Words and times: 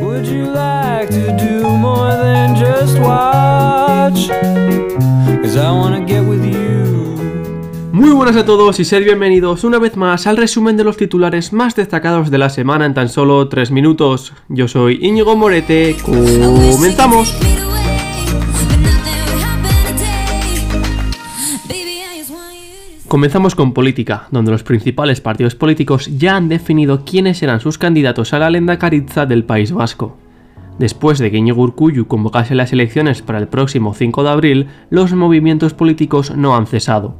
Would 0.00 0.26
you 0.26 0.46
like 0.46 1.08
to 1.10 1.36
do 1.36 1.68
more 1.68 2.16
than 2.16 2.56
just 2.56 2.98
watch? 2.98 4.28
Cause 5.40 5.56
I 5.56 5.70
wanna 5.70 6.04
get 6.04 6.26
with 6.26 6.44
you. 6.44 7.16
Muy 7.92 8.10
buenas 8.10 8.36
a 8.36 8.44
todos 8.44 8.80
y 8.80 8.84
ser 8.84 9.04
bienvenidos 9.04 9.62
una 9.62 9.78
vez 9.78 9.96
más 9.96 10.26
al 10.26 10.36
resumen 10.36 10.76
de 10.76 10.82
los 10.82 10.96
titulares 10.96 11.52
más 11.52 11.76
destacados 11.76 12.30
de 12.30 12.38
la 12.38 12.50
semana 12.50 12.86
en 12.86 12.94
tan 12.94 13.08
solo 13.08 13.48
3 13.48 13.70
minutos. 13.70 14.32
Yo 14.48 14.66
soy 14.66 14.98
Íñigo 15.00 15.36
Morete, 15.36 15.96
comenzamos. 16.04 17.36
Comenzamos 23.08 23.54
con 23.54 23.72
política, 23.72 24.28
donde 24.30 24.50
los 24.50 24.62
principales 24.62 25.22
partidos 25.22 25.54
políticos 25.54 26.18
ya 26.18 26.36
han 26.36 26.50
definido 26.50 27.06
quiénes 27.06 27.38
serán 27.38 27.60
sus 27.60 27.78
candidatos 27.78 28.34
a 28.34 28.38
la 28.38 28.50
lenda 28.50 28.78
caritza 28.78 29.24
del 29.24 29.44
País 29.44 29.72
Vasco. 29.72 30.18
Después 30.78 31.18
de 31.18 31.30
que 31.30 31.40
Urkullu 31.40 32.06
convocase 32.06 32.54
las 32.54 32.70
elecciones 32.74 33.22
para 33.22 33.38
el 33.38 33.48
próximo 33.48 33.94
5 33.94 34.24
de 34.24 34.28
abril, 34.28 34.66
los 34.90 35.14
movimientos 35.14 35.72
políticos 35.72 36.36
no 36.36 36.54
han 36.54 36.66
cesado. 36.66 37.16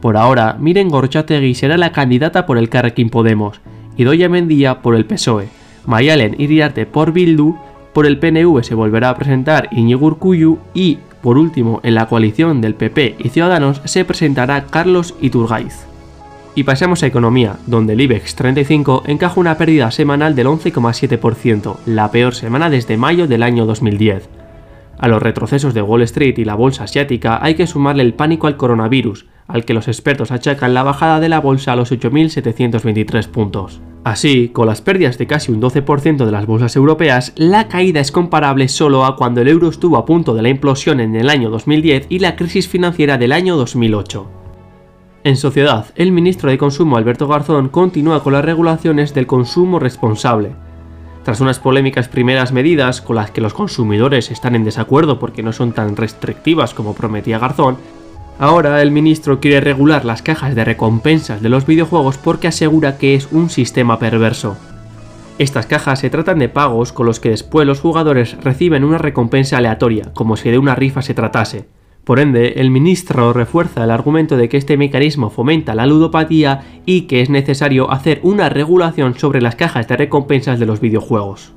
Por 0.00 0.16
ahora, 0.16 0.56
Miren 0.60 0.90
Gorchategui 0.90 1.56
será 1.56 1.76
la 1.76 1.90
candidata 1.90 2.46
por 2.46 2.56
el 2.56 2.68
Carrequín 2.68 3.10
Podemos, 3.10 3.60
Idoia 3.96 4.28
Mendía 4.28 4.80
por 4.80 4.94
el 4.94 5.06
PSOE, 5.06 5.48
Mayalen 5.86 6.36
Iriarte 6.38 6.86
por 6.86 7.12
Bildu, 7.12 7.56
por 7.92 8.06
el 8.06 8.20
PNV 8.20 8.62
se 8.62 8.76
volverá 8.76 9.10
a 9.10 9.16
presentar 9.16 9.70
Urkullu 9.72 10.58
y 10.72 10.98
por 11.26 11.38
último, 11.38 11.80
en 11.82 11.96
la 11.96 12.06
coalición 12.06 12.60
del 12.60 12.76
PP 12.76 13.16
y 13.18 13.30
Ciudadanos 13.30 13.82
se 13.84 14.04
presentará 14.04 14.66
Carlos 14.66 15.16
Iturgaiz. 15.20 15.74
Y 16.54 16.62
pasamos 16.62 17.02
a 17.02 17.08
economía, 17.08 17.56
donde 17.66 17.94
el 17.94 18.00
IBEX 18.02 18.36
35 18.36 19.02
encaja 19.08 19.40
una 19.40 19.58
pérdida 19.58 19.90
semanal 19.90 20.36
del 20.36 20.46
11,7%, 20.46 21.78
la 21.84 22.12
peor 22.12 22.36
semana 22.36 22.70
desde 22.70 22.96
mayo 22.96 23.26
del 23.26 23.42
año 23.42 23.66
2010. 23.66 24.28
A 25.00 25.08
los 25.08 25.20
retrocesos 25.20 25.74
de 25.74 25.82
Wall 25.82 26.02
Street 26.02 26.38
y 26.38 26.44
la 26.44 26.54
bolsa 26.54 26.84
asiática 26.84 27.40
hay 27.42 27.56
que 27.56 27.66
sumarle 27.66 28.04
el 28.04 28.14
pánico 28.14 28.46
al 28.46 28.56
coronavirus, 28.56 29.26
al 29.48 29.64
que 29.64 29.74
los 29.74 29.88
expertos 29.88 30.30
achacan 30.30 30.74
la 30.74 30.84
bajada 30.84 31.18
de 31.18 31.28
la 31.28 31.40
bolsa 31.40 31.72
a 31.72 31.76
los 31.76 31.90
8.723 31.90 33.26
puntos. 33.26 33.80
Así, 34.06 34.50
con 34.50 34.68
las 34.68 34.82
pérdidas 34.82 35.18
de 35.18 35.26
casi 35.26 35.50
un 35.50 35.60
12% 35.60 36.24
de 36.24 36.30
las 36.30 36.46
bolsas 36.46 36.76
europeas, 36.76 37.32
la 37.34 37.66
caída 37.66 37.98
es 37.98 38.12
comparable 38.12 38.68
solo 38.68 39.04
a 39.04 39.16
cuando 39.16 39.40
el 39.40 39.48
euro 39.48 39.68
estuvo 39.68 39.96
a 39.96 40.06
punto 40.06 40.32
de 40.32 40.42
la 40.42 40.48
implosión 40.48 41.00
en 41.00 41.16
el 41.16 41.28
año 41.28 41.50
2010 41.50 42.06
y 42.08 42.20
la 42.20 42.36
crisis 42.36 42.68
financiera 42.68 43.18
del 43.18 43.32
año 43.32 43.56
2008. 43.56 44.30
En 45.24 45.36
sociedad, 45.36 45.86
el 45.96 46.12
ministro 46.12 46.48
de 46.48 46.56
Consumo 46.56 46.96
Alberto 46.96 47.26
Garzón 47.26 47.68
continúa 47.68 48.22
con 48.22 48.34
las 48.34 48.44
regulaciones 48.44 49.12
del 49.12 49.26
consumo 49.26 49.80
responsable. 49.80 50.52
Tras 51.24 51.40
unas 51.40 51.58
polémicas 51.58 52.06
primeras 52.06 52.52
medidas 52.52 53.00
con 53.00 53.16
las 53.16 53.32
que 53.32 53.40
los 53.40 53.54
consumidores 53.54 54.30
están 54.30 54.54
en 54.54 54.62
desacuerdo 54.62 55.18
porque 55.18 55.42
no 55.42 55.52
son 55.52 55.72
tan 55.72 55.96
restrictivas 55.96 56.74
como 56.74 56.94
prometía 56.94 57.40
Garzón, 57.40 57.76
Ahora 58.38 58.82
el 58.82 58.90
ministro 58.90 59.40
quiere 59.40 59.60
regular 59.60 60.04
las 60.04 60.20
cajas 60.20 60.54
de 60.54 60.64
recompensas 60.64 61.40
de 61.40 61.48
los 61.48 61.64
videojuegos 61.64 62.18
porque 62.18 62.48
asegura 62.48 62.98
que 62.98 63.14
es 63.14 63.28
un 63.32 63.48
sistema 63.48 63.98
perverso. 63.98 64.58
Estas 65.38 65.64
cajas 65.66 66.00
se 66.00 66.10
tratan 66.10 66.38
de 66.38 66.50
pagos 66.50 66.92
con 66.92 67.06
los 67.06 67.18
que 67.18 67.30
después 67.30 67.66
los 67.66 67.80
jugadores 67.80 68.36
reciben 68.42 68.84
una 68.84 68.98
recompensa 68.98 69.56
aleatoria, 69.56 70.12
como 70.12 70.36
si 70.36 70.50
de 70.50 70.58
una 70.58 70.74
rifa 70.74 71.00
se 71.00 71.14
tratase. 71.14 71.66
Por 72.04 72.20
ende, 72.20 72.60
el 72.60 72.70
ministro 72.70 73.32
refuerza 73.32 73.84
el 73.84 73.90
argumento 73.90 74.36
de 74.36 74.48
que 74.48 74.58
este 74.58 74.76
mecanismo 74.76 75.30
fomenta 75.30 75.74
la 75.74 75.86
ludopatía 75.86 76.62
y 76.84 77.02
que 77.02 77.22
es 77.22 77.30
necesario 77.30 77.90
hacer 77.90 78.20
una 78.22 78.50
regulación 78.50 79.18
sobre 79.18 79.40
las 79.40 79.56
cajas 79.56 79.88
de 79.88 79.96
recompensas 79.96 80.58
de 80.60 80.66
los 80.66 80.80
videojuegos. 80.80 81.55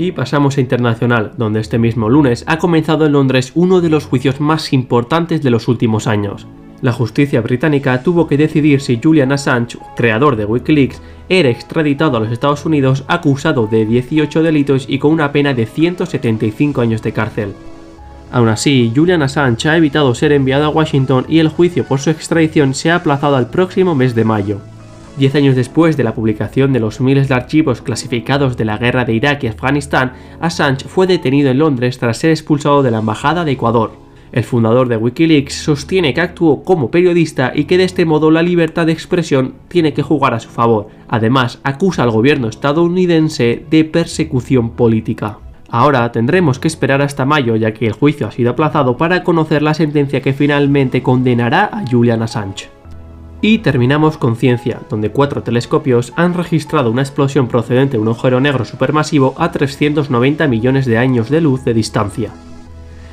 Y 0.00 0.12
pasamos 0.12 0.56
a 0.56 0.60
internacional, 0.60 1.32
donde 1.36 1.58
este 1.58 1.76
mismo 1.76 2.08
lunes 2.08 2.44
ha 2.46 2.58
comenzado 2.58 3.04
en 3.04 3.12
Londres 3.12 3.50
uno 3.56 3.80
de 3.80 3.90
los 3.90 4.06
juicios 4.06 4.40
más 4.40 4.72
importantes 4.72 5.42
de 5.42 5.50
los 5.50 5.66
últimos 5.66 6.06
años. 6.06 6.46
La 6.82 6.92
justicia 6.92 7.40
británica 7.40 8.00
tuvo 8.04 8.28
que 8.28 8.36
decidir 8.36 8.80
si 8.80 9.00
Julian 9.02 9.32
Assange, 9.32 9.76
creador 9.96 10.36
de 10.36 10.44
Wikileaks, 10.44 11.02
era 11.28 11.48
extraditado 11.48 12.16
a 12.16 12.20
los 12.20 12.30
Estados 12.30 12.64
Unidos 12.64 13.04
acusado 13.08 13.66
de 13.66 13.84
18 13.86 14.44
delitos 14.44 14.86
y 14.88 15.00
con 15.00 15.10
una 15.10 15.32
pena 15.32 15.52
de 15.52 15.66
175 15.66 16.80
años 16.80 17.02
de 17.02 17.12
cárcel. 17.12 17.54
Aún 18.30 18.46
así, 18.46 18.92
Julian 18.94 19.22
Assange 19.22 19.68
ha 19.68 19.76
evitado 19.76 20.14
ser 20.14 20.30
enviado 20.30 20.66
a 20.66 20.68
Washington 20.68 21.26
y 21.28 21.40
el 21.40 21.48
juicio 21.48 21.82
por 21.82 21.98
su 21.98 22.10
extradición 22.10 22.72
se 22.72 22.92
ha 22.92 22.94
aplazado 22.94 23.34
al 23.34 23.50
próximo 23.50 23.96
mes 23.96 24.14
de 24.14 24.24
mayo. 24.24 24.60
Diez 25.18 25.34
años 25.34 25.56
después 25.56 25.96
de 25.96 26.04
la 26.04 26.14
publicación 26.14 26.72
de 26.72 26.78
los 26.78 27.00
miles 27.00 27.26
de 27.26 27.34
archivos 27.34 27.82
clasificados 27.82 28.56
de 28.56 28.64
la 28.64 28.78
guerra 28.78 29.04
de 29.04 29.14
Irak 29.14 29.42
y 29.42 29.48
Afganistán, 29.48 30.12
Assange 30.40 30.86
fue 30.86 31.08
detenido 31.08 31.50
en 31.50 31.58
Londres 31.58 31.98
tras 31.98 32.18
ser 32.18 32.30
expulsado 32.30 32.84
de 32.84 32.92
la 32.92 33.00
Embajada 33.00 33.44
de 33.44 33.50
Ecuador. 33.50 33.90
El 34.30 34.44
fundador 34.44 34.86
de 34.86 34.96
Wikileaks 34.96 35.54
sostiene 35.54 36.14
que 36.14 36.20
actuó 36.20 36.62
como 36.62 36.92
periodista 36.92 37.50
y 37.52 37.64
que 37.64 37.78
de 37.78 37.84
este 37.84 38.04
modo 38.04 38.30
la 38.30 38.42
libertad 38.42 38.86
de 38.86 38.92
expresión 38.92 39.54
tiene 39.66 39.92
que 39.92 40.04
jugar 40.04 40.34
a 40.34 40.40
su 40.40 40.50
favor. 40.50 40.86
Además, 41.08 41.58
acusa 41.64 42.04
al 42.04 42.12
gobierno 42.12 42.46
estadounidense 42.46 43.64
de 43.68 43.84
persecución 43.84 44.70
política. 44.70 45.38
Ahora 45.68 46.12
tendremos 46.12 46.60
que 46.60 46.68
esperar 46.68 47.02
hasta 47.02 47.24
mayo 47.24 47.56
ya 47.56 47.74
que 47.74 47.88
el 47.88 47.92
juicio 47.92 48.28
ha 48.28 48.30
sido 48.30 48.52
aplazado 48.52 48.96
para 48.96 49.24
conocer 49.24 49.62
la 49.62 49.74
sentencia 49.74 50.22
que 50.22 50.32
finalmente 50.32 51.02
condenará 51.02 51.64
a 51.72 51.84
Julian 51.90 52.22
Assange. 52.22 52.77
Y 53.40 53.58
terminamos 53.58 54.18
con 54.18 54.34
ciencia, 54.34 54.80
donde 54.90 55.10
cuatro 55.10 55.44
telescopios 55.44 56.12
han 56.16 56.34
registrado 56.34 56.90
una 56.90 57.02
explosión 57.02 57.46
procedente 57.46 57.96
de 57.96 58.02
un 58.02 58.08
agujero 58.08 58.40
negro 58.40 58.64
supermasivo 58.64 59.34
a 59.38 59.52
390 59.52 60.48
millones 60.48 60.86
de 60.86 60.98
años 60.98 61.30
de 61.30 61.40
luz 61.40 61.64
de 61.64 61.74
distancia. 61.74 62.32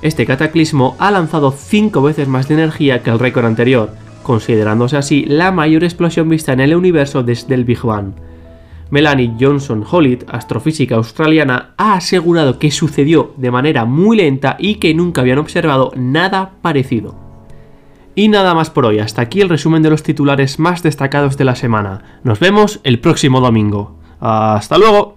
Este 0.00 0.24
cataclismo 0.24 0.96
ha 0.98 1.10
lanzado 1.10 1.52
5 1.52 2.00
veces 2.00 2.28
más 2.28 2.48
de 2.48 2.54
energía 2.54 3.02
que 3.02 3.10
el 3.10 3.18
récord 3.18 3.44
anterior, 3.44 3.90
considerándose 4.22 4.96
así 4.96 5.26
la 5.26 5.52
mayor 5.52 5.84
explosión 5.84 6.30
vista 6.30 6.52
en 6.52 6.60
el 6.60 6.74
universo 6.74 7.22
desde 7.22 7.54
el 7.54 7.64
Big 7.64 7.82
Bang. 7.82 8.12
Melanie 8.88 9.34
Johnson 9.38 9.84
Hollitt, 9.88 10.24
astrofísica 10.28 10.94
australiana, 10.94 11.74
ha 11.76 11.94
asegurado 11.94 12.58
que 12.58 12.70
sucedió 12.70 13.34
de 13.36 13.50
manera 13.50 13.84
muy 13.84 14.16
lenta 14.16 14.56
y 14.58 14.76
que 14.76 14.94
nunca 14.94 15.20
habían 15.20 15.38
observado 15.38 15.92
nada 15.96 16.52
parecido. 16.62 17.25
Y 18.18 18.28
nada 18.28 18.54
más 18.54 18.70
por 18.70 18.86
hoy, 18.86 18.98
hasta 18.98 19.20
aquí 19.20 19.42
el 19.42 19.50
resumen 19.50 19.82
de 19.82 19.90
los 19.90 20.02
titulares 20.02 20.58
más 20.58 20.82
destacados 20.82 21.36
de 21.36 21.44
la 21.44 21.54
semana. 21.54 22.18
Nos 22.24 22.40
vemos 22.40 22.80
el 22.82 22.98
próximo 22.98 23.42
domingo. 23.42 23.98
Hasta 24.20 24.78
luego. 24.78 25.16